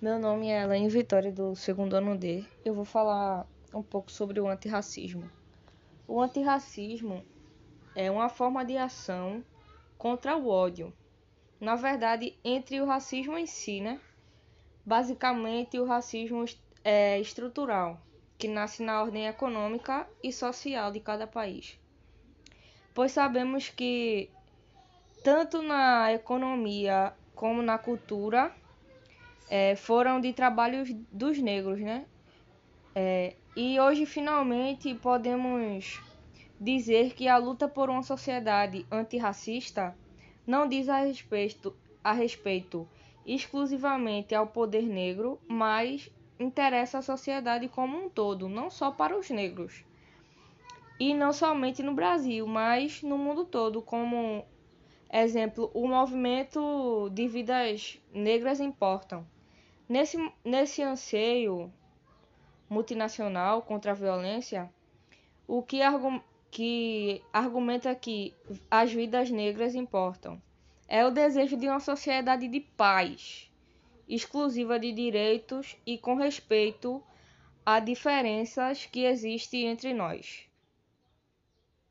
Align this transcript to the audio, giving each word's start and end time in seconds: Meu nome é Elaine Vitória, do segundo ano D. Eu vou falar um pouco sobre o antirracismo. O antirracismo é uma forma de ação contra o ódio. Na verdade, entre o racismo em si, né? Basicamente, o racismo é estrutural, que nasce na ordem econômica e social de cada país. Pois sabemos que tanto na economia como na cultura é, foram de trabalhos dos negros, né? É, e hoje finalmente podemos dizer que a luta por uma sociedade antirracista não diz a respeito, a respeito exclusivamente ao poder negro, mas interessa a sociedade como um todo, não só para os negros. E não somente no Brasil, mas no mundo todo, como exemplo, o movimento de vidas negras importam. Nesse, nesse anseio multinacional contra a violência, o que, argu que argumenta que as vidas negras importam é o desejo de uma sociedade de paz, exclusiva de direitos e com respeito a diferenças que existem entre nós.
Meu 0.00 0.16
nome 0.16 0.46
é 0.46 0.62
Elaine 0.62 0.88
Vitória, 0.88 1.32
do 1.32 1.56
segundo 1.56 1.94
ano 1.94 2.16
D. 2.16 2.44
Eu 2.64 2.72
vou 2.72 2.84
falar 2.84 3.48
um 3.74 3.82
pouco 3.82 4.12
sobre 4.12 4.38
o 4.40 4.46
antirracismo. 4.46 5.28
O 6.06 6.22
antirracismo 6.22 7.26
é 7.96 8.08
uma 8.08 8.28
forma 8.28 8.64
de 8.64 8.76
ação 8.76 9.42
contra 9.98 10.36
o 10.36 10.48
ódio. 10.48 10.92
Na 11.60 11.74
verdade, 11.74 12.38
entre 12.44 12.80
o 12.80 12.86
racismo 12.86 13.36
em 13.36 13.44
si, 13.44 13.80
né? 13.80 14.00
Basicamente, 14.86 15.80
o 15.80 15.84
racismo 15.84 16.44
é 16.84 17.18
estrutural, 17.18 18.00
que 18.38 18.46
nasce 18.46 18.84
na 18.84 19.02
ordem 19.02 19.26
econômica 19.26 20.08
e 20.22 20.32
social 20.32 20.92
de 20.92 21.00
cada 21.00 21.26
país. 21.26 21.76
Pois 22.94 23.10
sabemos 23.10 23.68
que 23.68 24.30
tanto 25.24 25.60
na 25.60 26.12
economia 26.12 27.12
como 27.34 27.62
na 27.62 27.76
cultura 27.78 28.54
é, 29.50 29.74
foram 29.76 30.20
de 30.20 30.32
trabalhos 30.32 30.90
dos 31.12 31.38
negros, 31.38 31.80
né? 31.80 32.06
É, 32.94 33.34
e 33.56 33.78
hoje 33.78 34.06
finalmente 34.06 34.94
podemos 34.94 36.00
dizer 36.60 37.14
que 37.14 37.28
a 37.28 37.36
luta 37.36 37.68
por 37.68 37.88
uma 37.88 38.02
sociedade 38.02 38.84
antirracista 38.90 39.96
não 40.46 40.66
diz 40.66 40.88
a 40.88 41.00
respeito, 41.00 41.76
a 42.02 42.12
respeito 42.12 42.88
exclusivamente 43.26 44.34
ao 44.34 44.46
poder 44.46 44.82
negro, 44.82 45.38
mas 45.46 46.10
interessa 46.40 46.98
a 46.98 47.02
sociedade 47.02 47.68
como 47.68 47.96
um 47.96 48.08
todo, 48.08 48.48
não 48.48 48.70
só 48.70 48.90
para 48.90 49.16
os 49.18 49.28
negros. 49.30 49.84
E 50.98 51.14
não 51.14 51.32
somente 51.32 51.82
no 51.82 51.94
Brasil, 51.94 52.46
mas 52.46 53.02
no 53.02 53.18
mundo 53.18 53.44
todo, 53.44 53.82
como 53.82 54.44
exemplo, 55.12 55.70
o 55.74 55.86
movimento 55.86 57.08
de 57.12 57.28
vidas 57.28 57.98
negras 58.12 58.60
importam. 58.60 59.26
Nesse, 59.88 60.18
nesse 60.44 60.82
anseio 60.82 61.72
multinacional 62.68 63.62
contra 63.62 63.92
a 63.92 63.94
violência, 63.94 64.70
o 65.46 65.62
que, 65.62 65.80
argu 65.80 66.22
que 66.50 67.22
argumenta 67.32 67.94
que 67.94 68.34
as 68.70 68.92
vidas 68.92 69.30
negras 69.30 69.74
importam 69.74 70.40
é 70.86 71.04
o 71.06 71.10
desejo 71.10 71.56
de 71.56 71.68
uma 71.68 71.80
sociedade 71.80 72.48
de 72.48 72.60
paz, 72.60 73.50
exclusiva 74.08 74.78
de 74.78 74.92
direitos 74.92 75.76
e 75.86 75.98
com 75.98 76.14
respeito 76.14 77.02
a 77.64 77.80
diferenças 77.80 78.86
que 78.86 79.04
existem 79.04 79.66
entre 79.66 79.92
nós. 79.92 80.47